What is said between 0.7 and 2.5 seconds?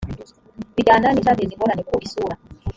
bijyana n icyateza ingorane ku isura